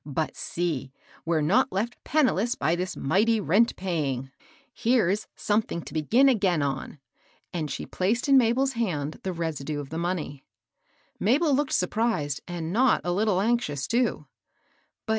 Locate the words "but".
0.03-0.35